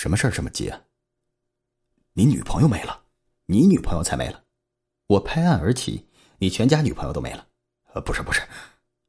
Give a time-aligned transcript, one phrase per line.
[0.00, 0.82] 什么事儿这么急啊？
[2.14, 3.04] 你女朋友没了，
[3.44, 4.42] 你女朋友才没了。
[5.08, 7.46] 我拍案而起，你全家女朋友都没了。
[7.92, 8.40] 呃，不是不是，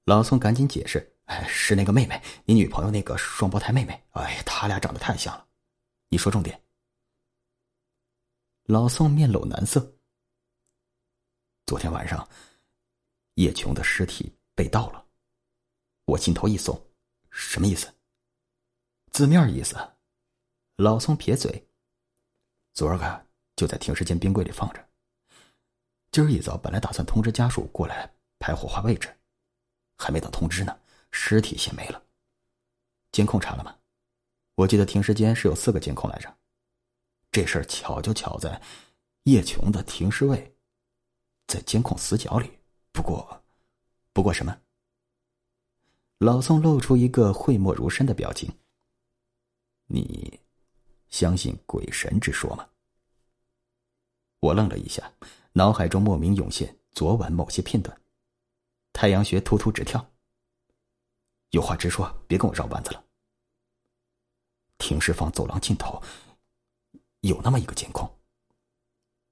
[0.04, 4.04] 老宋赶紧解释，哎，是那个妹妹，你女朋友那个双胞胎妹妹。
[4.10, 5.48] 哎，他俩长得太像了。
[6.10, 6.62] 你说重点。
[8.64, 9.96] 老宋面露难色。
[11.68, 12.28] 昨天晚上，
[13.36, 15.06] 叶琼的尸体被盗了，
[16.04, 16.78] 我心头一松，
[17.30, 17.88] 什么意思？
[19.12, 19.78] 字面意思。
[20.82, 21.64] 老宋撇嘴。
[22.74, 24.84] 昨儿个就在停尸间冰柜里放着。
[26.12, 29.16] 今儿一早本来打算通知家属过来排火化位置，
[29.96, 30.76] 还没等通知呢，
[31.12, 32.04] 尸体先没了。
[33.12, 33.78] 监控查了吗？
[34.56, 36.36] 我记得停尸间是有四个监控来着。
[37.32, 38.60] 这事儿巧就巧在，
[39.26, 40.56] 叶琼的停尸位
[41.46, 42.58] 在监控死角里。
[42.92, 43.44] 不过，
[44.14, 44.60] 不过什么？
[46.18, 48.52] 老宋露出一个讳莫如深的表情。
[49.86, 50.40] 你
[51.12, 52.68] 相信鬼神之说吗？
[54.40, 55.14] 我愣了一下，
[55.54, 57.96] 脑海中莫名涌现昨晚某些片段，
[58.92, 60.04] 太阳穴突突直跳。
[61.52, 63.04] 有话直说，别跟我绕弯子了。
[64.78, 66.02] 停尸房走廊尽头。
[67.20, 68.10] 有那么一个监控，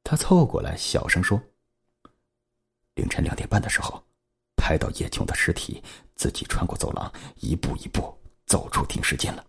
[0.04, 1.42] 他凑过来小声说
[2.94, 4.04] ：“凌晨两点半的时候，
[4.56, 9.44] 拍到叶琼的尸体自己穿过走廊，一步一步走出停尸间了。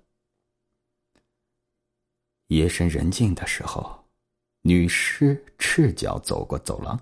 [2.50, 4.04] 夜深人静的时候，
[4.62, 6.98] 女尸赤脚走过走廊，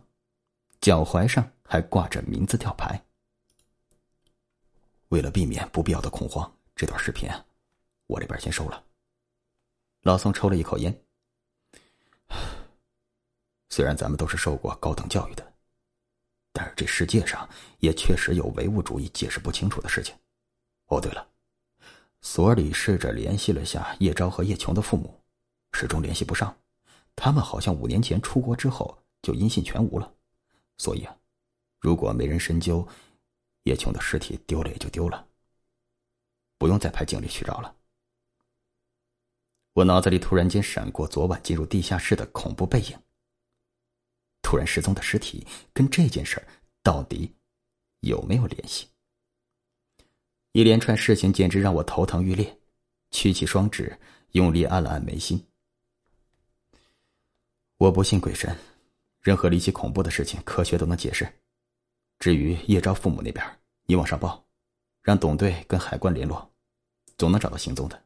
[0.79, 3.03] 脚踝上还挂着名字吊牌。
[5.09, 7.31] 为了避免不必要的恐慌，这段视频
[8.07, 8.85] 我这边先收了。”
[10.05, 11.03] 老宋抽了一口烟。
[13.71, 15.55] 虽然咱们都是受过高等教育的，
[16.53, 20.15] 但是这世界上也确实有唯物主义解释不清楚的事情。
[20.89, 21.27] 哦，对了，
[22.21, 25.18] 所里试着联系了下叶昭和叶琼的父母，
[25.73, 26.57] 始终联系不上。
[27.17, 30.15] 他们好像五年前出国之后就音信全无了。
[30.77, 31.17] 所以啊，
[31.81, 32.87] 如果没人深究，
[33.65, 35.27] 叶琼的尸体丢了也就丢了，
[36.57, 37.75] 不用再派警力去找了。
[39.75, 42.99] 我脑子里突然间闪过昨晚进入地下室的恐怖背影。
[44.43, 46.47] 突然失踪的尸体跟这件事
[46.83, 47.35] 到底
[48.01, 48.89] 有没有联系？
[50.53, 52.59] 一连串事情简直让我头疼欲裂，
[53.11, 53.99] 屈起双指，
[54.31, 55.48] 用力按了按眉心。
[57.79, 58.59] 我不信鬼神，
[59.21, 61.33] 任何离奇恐怖的事情，科学都能解释。
[62.19, 64.45] 至于叶昭父母那边，你往上报，
[65.01, 66.53] 让董队跟海关联络，
[67.17, 68.05] 总能找到行踪的。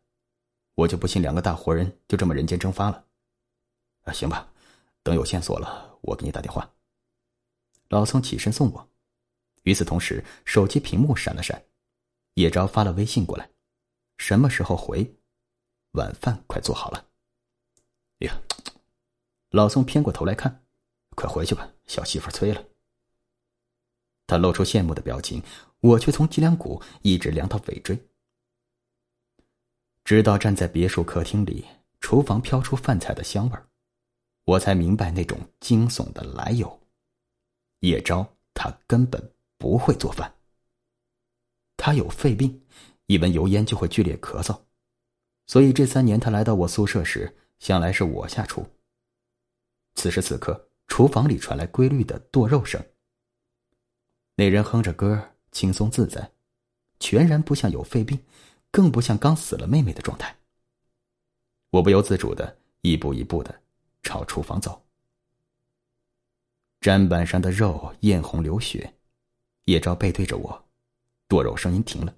[0.75, 3.03] 我就不信两个大活人就这么人间蒸发了。
[4.03, 4.47] 啊，行吧，
[5.03, 5.99] 等有线索了。
[6.03, 6.71] 我给你打电话。
[7.89, 8.91] 老宋起身送我，
[9.63, 11.65] 与此同时，手机屏幕闪了闪，
[12.35, 13.49] 叶昭发了微信过来
[14.19, 15.17] ：“什么时候回？
[15.93, 17.07] 晚饭快做好了。”
[18.21, 18.43] 哎呀，
[19.53, 20.65] 老宋偏过头来看
[21.15, 22.65] ：“快回去吧，小媳妇催了。”
[24.27, 25.43] 他露出羡慕的表情，
[25.81, 27.99] 我却从脊梁骨一直凉到尾椎，
[30.05, 31.67] 直到站在别墅客厅里，
[32.01, 33.69] 厨房飘出饭菜的香味儿。
[34.45, 36.81] 我才明白那种惊悚的来由。
[37.81, 40.35] 叶昭他根本不会做饭。
[41.77, 42.63] 他有肺病，
[43.05, 44.59] 一闻油烟就会剧烈咳嗽，
[45.47, 48.67] 所以这三年他来到我宿舍时，向来是我下厨。
[49.95, 52.85] 此时此刻，厨房里传来规律的剁肉声。
[54.35, 56.33] 那人哼着歌，轻松自在，
[57.01, 58.25] 全然不像有肺病，
[58.71, 60.37] 更不像刚死了妹妹的状态。
[61.71, 63.61] 我不由自主的一步一步的。
[64.05, 64.85] 朝厨房走，
[66.81, 68.95] 砧板上的肉艳红流血，
[69.67, 70.65] 叶昭背对着我，
[71.29, 72.13] 剁肉声音停了。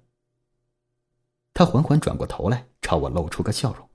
[1.53, 3.87] 他缓缓转过头来，朝我露出个笑容。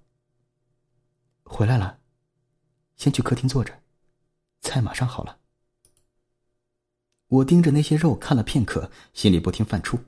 [1.42, 1.99] 回来了，
[3.00, 3.80] 先去客厅坐着，
[4.60, 5.38] 菜马上好了。
[7.28, 9.98] 我盯着那些肉看了片刻，心里不停犯怵。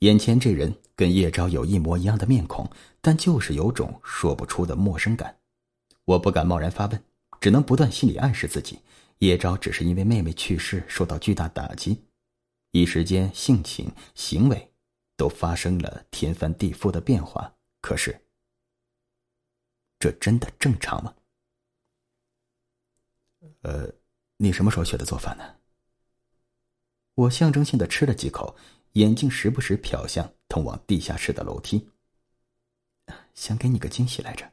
[0.00, 2.70] 眼前这人跟叶昭有一模一样的面孔，
[3.00, 5.38] 但就是有种说不出的陌生感。
[6.04, 7.02] 我不敢贸然发问，
[7.40, 8.80] 只能不断心理暗示自己：
[9.20, 12.04] 叶昭只是因为妹妹去世受到巨大打击，
[12.72, 14.70] 一时间性情行为
[15.16, 17.54] 都发生了天翻地覆的变化。
[17.80, 18.26] 可是，
[19.98, 21.14] 这真的正常吗？
[23.62, 23.90] 呃，
[24.36, 25.56] 你什么时候学的做饭呢？
[27.14, 28.56] 我象征性的吃了几口，
[28.92, 31.88] 眼睛时不时瞟向通往地下室的楼梯。
[33.34, 34.52] 想给你个惊喜来着。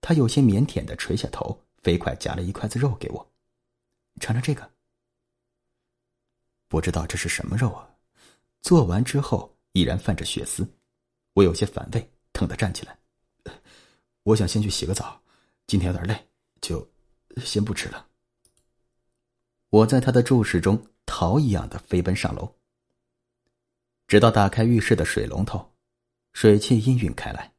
[0.00, 3.32] 他有些腼腆的垂下头，飞快夹了一筷子肉给我，
[4.20, 4.70] 尝尝这个。
[6.68, 7.88] 不知道这是什么肉啊？
[8.60, 10.66] 做完之后依然泛着血丝，
[11.34, 12.98] 我有些反胃，疼得站起来。
[14.24, 15.20] 我想先去洗个澡，
[15.66, 16.28] 今天有点累，
[16.60, 16.86] 就
[17.38, 18.08] 先不吃了。
[19.70, 22.54] 我在他的注视中逃一样的飞奔上楼，
[24.06, 25.72] 直到打开浴室的水龙头，
[26.32, 27.52] 水汽氤氲开来，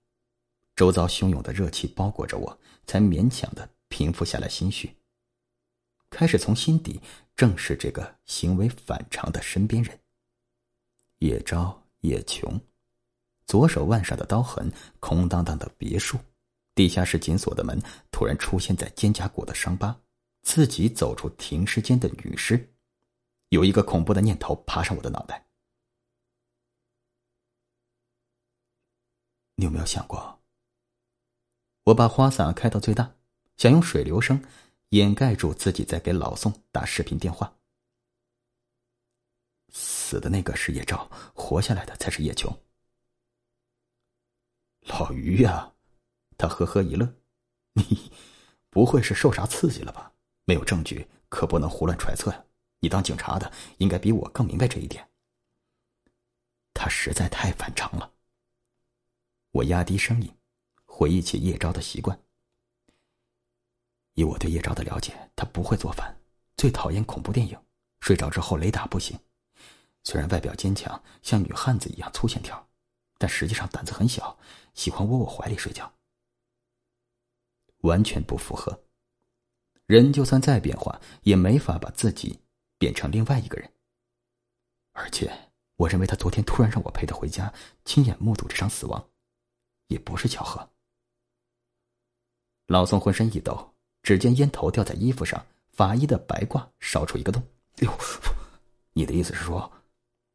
[0.75, 4.95] 周遭汹涌的热气包裹着我，才勉强的平复下来心绪，
[6.09, 7.01] 开始从心底
[7.35, 9.99] 正视这个行为反常的身边人。
[11.19, 12.59] 叶昭、叶琼。
[13.45, 16.17] 左手腕上的刀痕，空荡荡的别墅，
[16.75, 17.79] 地下室紧锁的门
[18.11, 19.99] 突然出现在肩胛骨的伤疤，
[20.41, 22.73] 自己走出停尸间的女尸，
[23.49, 25.45] 有一个恐怖的念头爬上我的脑袋。
[29.55, 30.41] 你有没有想过？
[31.83, 33.13] 我把花洒开到最大，
[33.57, 34.41] 想用水流声
[34.89, 37.53] 掩盖住自己在给老宋打视频电话。
[39.69, 42.55] 死的那个是叶照，活下来的才是叶琼。
[44.81, 45.72] 老于呀，
[46.38, 47.15] 他呵呵一乐，
[47.74, 48.12] 你
[48.69, 50.13] 不会是受啥刺激了吧？
[50.45, 52.45] 没有证据，可不能胡乱揣测呀。
[52.80, 55.09] 你当警察的，应该比我更明白这一点。
[56.74, 58.13] 他实在太反常了。
[59.51, 60.35] 我压低声音，
[60.85, 62.19] 回忆起叶昭的习惯。
[64.15, 66.19] 以我对叶昭的了解，他不会做饭，
[66.57, 67.57] 最讨厌恐怖电影，
[68.01, 69.18] 睡着之后雷打不醒。
[70.03, 72.68] 虽然外表坚强，像女汉子一样粗线条。
[73.18, 74.38] 但实际上胆子很小，
[74.74, 75.94] 喜欢窝我怀里睡觉，
[77.83, 78.83] 完全不符合。
[79.85, 82.39] 人就算再变化，也没法把自己
[82.77, 83.71] 变成另外一个人。
[84.94, 85.31] 而且，
[85.75, 87.53] 我认为他昨天突然让我陪他回家，
[87.85, 89.09] 亲眼目睹这场死亡，
[89.88, 90.69] 也不是巧合。
[92.68, 97.44] 老宋浑身一抖，只见烟头掉在衣服上，法医的白褂烧出一个洞。
[97.80, 97.97] 哟，
[98.94, 99.71] 你的意思是说，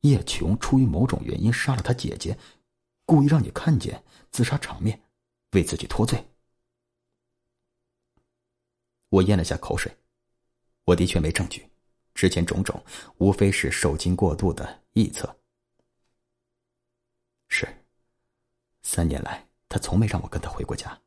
[0.03, 2.39] 叶琼出于某种原因杀了他姐姐？
[3.07, 5.01] 故意让你看见自杀场面，
[5.53, 6.29] 为自己脱罪。
[9.09, 9.97] 我咽了下口水，
[10.85, 11.69] 我的确没证据，
[12.15, 12.85] 之前种种
[13.17, 15.35] 无非是受惊过度的臆测。
[17.49, 17.67] 是，
[18.83, 21.01] 三年来他从没让我跟他回过家，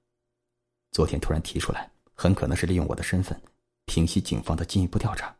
[0.91, 3.39] 昨天突然提出来，很可能是利用我的身份
[3.85, 5.37] 平息警方的进一步调查。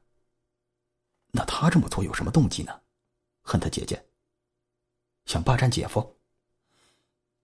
[1.32, 2.82] 那他这么做有什么动机呢？
[3.42, 4.06] 恨他姐姐，
[5.26, 6.18] 想霸占姐夫？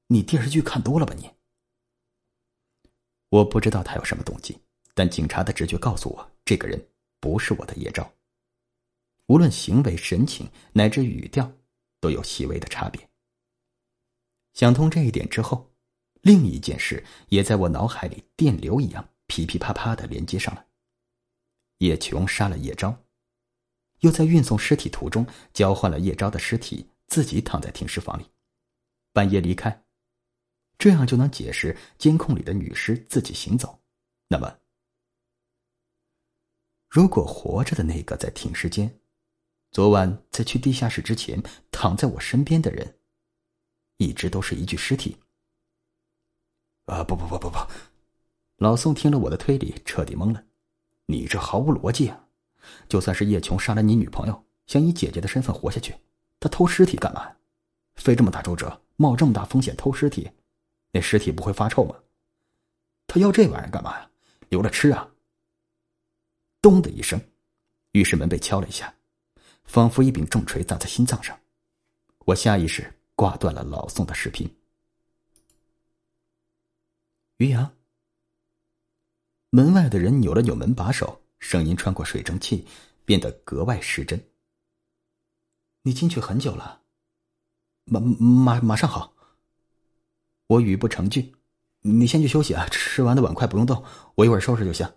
[0.08, 1.16] 你电视剧看多了吧？
[1.16, 1.34] 你，
[3.30, 4.62] 我不知道他有什么动机，
[4.98, 6.90] 但警察的直觉告诉我，这个人
[7.20, 8.12] 不是我的叶昭。
[9.28, 11.54] 无论行为、神情乃至语调，
[12.00, 13.08] 都有细微的差别。
[14.56, 15.72] 想通这一点之后，
[16.22, 20.66] 另一件事也在我脑海里电流一样噼噼啪啪的连接上了。
[21.78, 23.04] 叶琼杀了叶昭，
[24.00, 28.26] 又在运送尸体途中交换了叶昭的尸体，自己躺在停尸房里，
[29.14, 29.84] 半夜离开。
[30.80, 33.80] 这样就能解释监控里的女尸自己行走。
[34.28, 34.58] 那么，
[36.90, 39.00] 如果活着的那个在停尸间，
[39.72, 41.42] 昨晚在去地下室之前
[41.72, 42.98] 躺在我身边的人，
[43.98, 45.18] 一直都是一具尸体。
[46.86, 47.58] 啊不不不不不！
[48.58, 50.44] 老宋听了我的推理，彻底懵了。
[51.08, 52.28] 你这毫无逻辑啊！
[52.88, 55.96] 就算是叶琼杀了你女朋友，想以姐姐的身份活下去，
[56.40, 57.36] 他偷尸体干嘛？
[57.96, 60.32] 费这么大周折，冒这么大风险偷尸体？
[60.92, 61.96] 那尸体不会发臭吗？
[63.06, 64.10] 他要这玩意儿干嘛呀？
[64.50, 65.12] 留着吃啊！
[66.62, 67.22] 咚的一声，
[67.92, 68.94] 浴室门被敲了一下，
[69.64, 71.40] 仿佛一柄重锤砸在心脏上。
[72.26, 74.54] 我下意识挂断了老宋的视频。
[77.38, 77.72] 于洋，
[79.52, 82.68] 门外的人扭了扭门把手，声音穿过水蒸气，
[83.06, 84.22] 变得格外失真。
[85.84, 86.82] 你进去很久了，
[87.86, 89.14] 马马马上好。
[90.48, 91.36] 我语不成句，
[91.82, 92.68] 你先去休息啊！
[92.70, 93.84] 吃完的碗筷不用动，
[94.16, 94.92] 我一会儿收拾就行。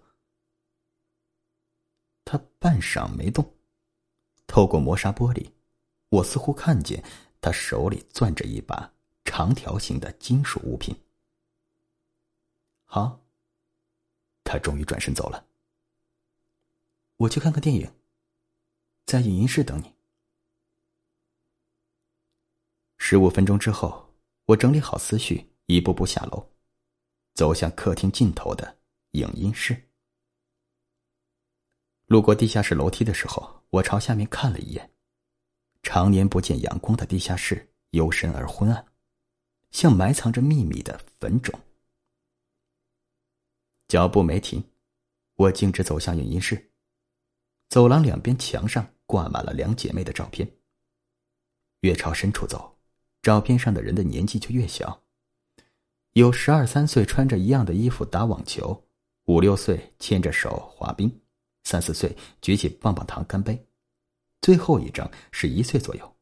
[2.31, 3.57] 他半晌没动，
[4.47, 5.51] 透过磨砂玻璃，
[6.11, 7.03] 我似乎看见
[7.41, 8.93] 他手里攥着一把
[9.25, 10.95] 长条形的金属物品。
[12.85, 13.21] 好，
[14.45, 15.45] 他终于转身走了。
[17.17, 17.93] 我去看看电影，
[19.07, 19.93] 在影音室等你。
[22.97, 24.09] 十五分钟之后。
[24.47, 26.45] 我整理好思绪，一步步下楼，
[27.35, 28.79] 走向客厅尽头的
[29.13, 29.90] 影音室。
[32.11, 34.91] 路过地下室楼梯的时候，我朝下面看了一眼。
[35.81, 38.85] 常年不见阳光的地下室，幽深而昏暗，
[39.71, 41.55] 像埋藏着秘密的坟冢。
[43.87, 44.61] 脚步没停，
[45.37, 46.73] 我径直走向影音室。
[47.69, 50.51] 走廊两边墙上挂满了两姐妹的照片。
[51.83, 52.77] 越朝深处走。
[53.23, 55.01] 照片上的人的年纪就越小，
[56.15, 58.83] 有十二三岁穿着一样的衣服打网球，
[59.27, 61.21] 五六岁牵着手滑冰，
[61.71, 63.65] 三四岁举起棒棒糖干杯，
[64.43, 66.17] 最后一张是一岁左右，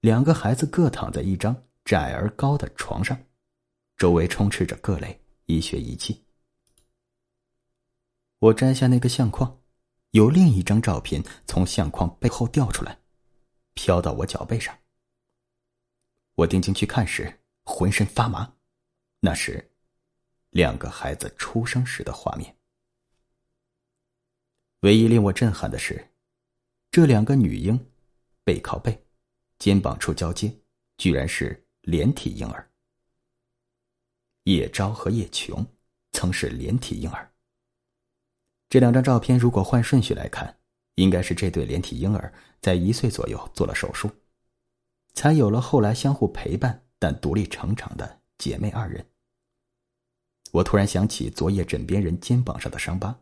[0.00, 1.56] 两个孩子各躺在一张
[1.86, 3.18] 窄而高的床上，
[3.96, 6.22] 周围充斥着各类医学仪器。
[8.40, 9.58] 我摘下那个相框，
[10.10, 12.98] 有另一张照片从相框背后掉出来，
[13.72, 14.78] 飘到我脚背上。
[16.34, 18.52] 我定睛去看时，浑身发麻。
[19.20, 19.72] 那是
[20.50, 22.54] 两个孩子出生时的画面。
[24.80, 26.12] 唯一令我震撼的是，
[26.90, 27.90] 这两个女婴
[28.44, 29.04] 背靠背，
[29.58, 30.56] 肩膀处交接，
[30.96, 32.70] 居然是连体婴儿。
[34.44, 35.66] 叶昭和叶琼
[36.12, 37.32] 曾是连体婴儿。
[38.68, 40.58] 这两张照片如果换顺序来看，
[40.94, 44.08] 应该是这对连体婴儿在一岁左右做了手术，
[45.12, 49.04] 才有了后来相互陪伴但独立成长的姐妹二人。
[50.52, 53.18] 我突然想起昨夜枕边人肩膀上的伤疤。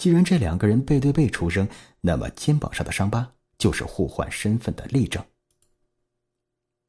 [0.00, 1.68] 既然这两个人背对背出生，
[2.00, 5.22] 那么肩膀上的伤疤就是互换身份的例证。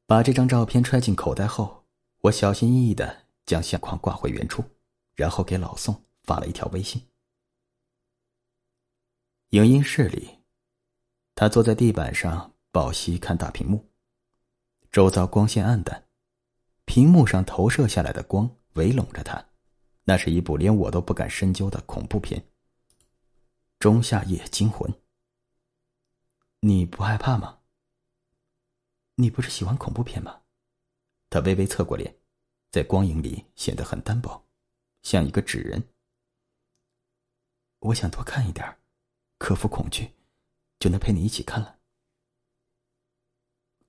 [0.06, 1.84] 把这张照片揣进口袋后，
[2.22, 4.64] 我小心翼翼的将相框挂回原处，
[5.14, 7.02] 然后给老宋发了一条微信。
[9.50, 10.38] 影音室里，
[11.34, 13.90] 他坐在地板上抱膝看大屏幕，
[14.90, 16.02] 周遭光线暗淡，
[16.86, 19.44] 屏幕上投射下来的光围拢着他，
[20.04, 22.40] 那是一部连我都不敢深究的恐怖片。
[23.82, 24.88] 《仲夏夜惊魂》，
[26.60, 27.62] 你不害怕吗？
[29.16, 30.42] 你不是喜欢恐怖片吗？
[31.28, 32.16] 他微微侧过脸，
[32.70, 34.46] 在光影里显得很单薄，
[35.02, 35.82] 像一个纸人。
[37.80, 38.78] 我想多看一点
[39.38, 40.12] 克服恐惧，
[40.78, 41.80] 就能陪你一起看了。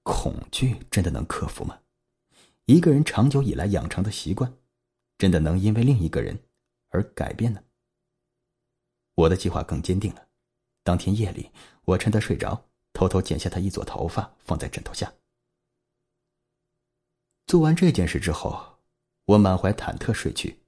[0.01, 1.79] 恐惧真的能克服吗？
[2.65, 4.57] 一个人长久以来养成的习惯，
[5.19, 6.43] 真的能因为另一个人
[6.89, 7.63] 而改变呢？
[9.15, 10.27] 我的计划更坚定了。
[10.83, 11.49] 当天夜里，
[11.85, 15.11] 我趁他睡着，偷偷剪下他一撮头发，放在枕头下。
[17.45, 18.79] 做完这件事之后，
[19.25, 20.59] 我满怀忐忑睡去。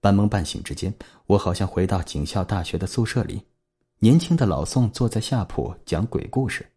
[0.00, 0.94] 半梦半醒之间，
[1.26, 3.42] 我好像回到警校大学的宿舍里。
[3.98, 6.70] 年轻的老宋坐在下铺讲鬼故事。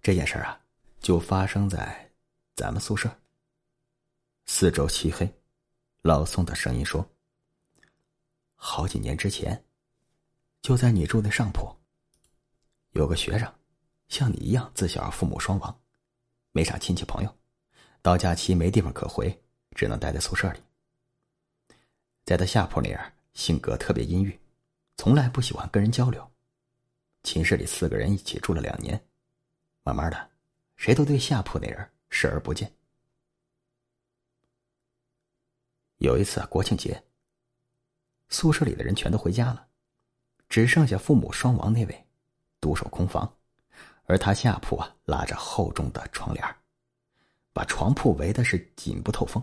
[0.00, 0.58] 这件事啊，
[1.00, 2.10] 就发生在
[2.56, 3.10] 咱们宿舍。
[4.46, 5.30] 四周漆黑，
[6.02, 7.06] 老宋的声音说
[8.66, 9.62] ：“好几年之前，
[10.62, 11.70] 就在你住的上铺，
[12.92, 13.54] 有个学生，
[14.08, 15.80] 像你一样自小父母双亡，
[16.50, 17.36] 没啥亲戚朋友，
[18.00, 19.38] 到假期没地方可回，
[19.72, 20.60] 只能待在宿舍里。
[22.24, 24.40] 在他下铺那样，性格特别阴郁。”
[24.96, 26.28] 从来不喜欢跟人交流，
[27.22, 28.98] 寝室里四个人一起住了两年，
[29.82, 30.30] 慢慢的，
[30.76, 32.74] 谁都对下铺那人视而不见。
[35.98, 37.04] 有一次国庆节，
[38.34, 39.64] 宿舍里的人全都回家了，
[40.48, 42.06] 只剩下父母双亡那位
[42.60, 43.32] 独守空房，
[44.06, 46.44] 而他下铺啊拉着厚重的窗帘，
[47.52, 49.40] 把床铺围的是紧不透风。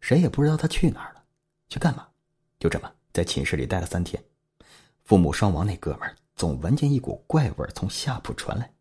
[0.00, 1.22] 谁也不知道他去哪儿了，
[1.68, 2.08] 去干嘛，
[2.58, 2.90] 就这么。
[3.12, 4.22] 在寝室里待了三天，
[5.04, 8.72] 父母双亡那哥们儿总闻见一股怪味从下铺传来。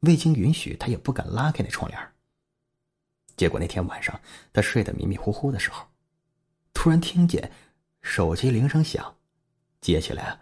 [0.00, 2.12] 未经允许，他也不敢拉开那窗帘。
[3.36, 4.20] 结果那天晚上，
[4.52, 5.84] 他睡得迷迷糊糊的时候，
[6.74, 7.50] 突然听见
[8.04, 9.16] 手机铃声响，
[9.80, 10.38] 接起来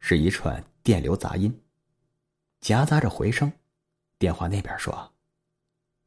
[0.00, 1.62] 是一串电流杂音，
[2.62, 3.52] 夹杂着回声。
[4.18, 5.12] 电话那边说：“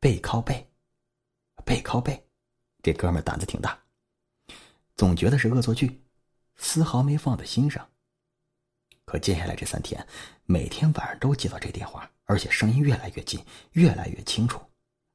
[0.02, 0.68] 背靠背，
[1.64, 2.28] 背靠背。”
[2.82, 3.80] 这哥们胆子挺大，
[4.96, 6.02] 总觉得是恶作剧。
[6.56, 7.88] 丝毫没放在心上。
[9.06, 10.06] 可接下来这三天，
[10.46, 14.60] 每天晚上都接到这电话，而且声音越来越近，越来越清楚。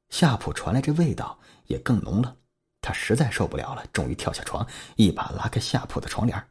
[0.09, 2.37] 下铺传来这味道也更浓了。
[2.81, 6.47] 他实在受不了了，终于跳下床，一把拉开下铺的窗帘。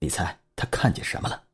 [0.00, 1.44] 你猜他看见什么了？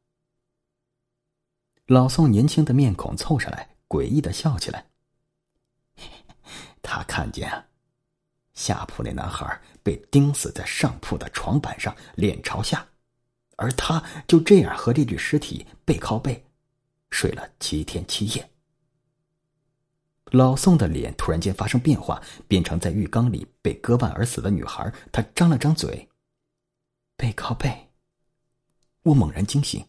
[1.87, 4.87] 老宋年轻的面孔凑上来，诡异的笑起来。
[6.81, 7.67] 他看见啊。
[8.53, 12.87] 下铺那男孩被钉死在上铺的床板上，脸朝下，
[13.57, 16.45] 而他就这样和这具尸体背靠背，
[17.11, 18.50] 睡了七天七夜。
[20.33, 24.93] 老宋的脸突然间发生变化，变成在浴缸里被割腕而死的女孩。
[25.11, 26.09] 他张了张嘴，
[27.17, 27.91] 背靠背。
[29.03, 29.87] 我猛然惊醒，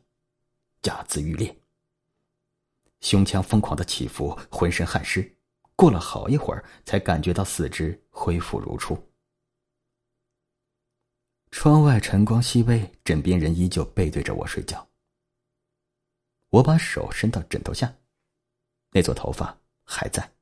[0.81, 1.55] 假自欲裂，
[3.01, 5.37] 胸腔疯狂的起伏，浑身汗湿。
[5.75, 8.97] 过了好一会儿，才感觉到四肢恢复如初。
[11.51, 14.87] 窗外晨光熹微，枕边人依旧背对着我睡觉。
[16.49, 17.93] 我把手伸到枕头下，
[18.91, 19.60] 那撮头发
[19.91, 20.40] 还在。